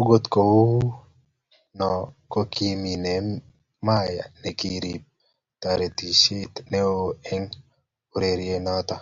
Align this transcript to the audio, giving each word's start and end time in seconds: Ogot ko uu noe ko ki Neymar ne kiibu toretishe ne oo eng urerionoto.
Ogot 0.00 0.24
ko 0.32 0.40
uu 0.62 0.80
noe 1.76 2.02
ko 2.32 2.40
ki 2.52 2.66
Neymar 3.02 4.10
ne 4.42 4.50
kiibu 4.58 4.94
toretishe 5.60 6.38
ne 6.70 6.78
oo 6.92 7.06
eng 7.32 7.46
urerionoto. 8.14 8.96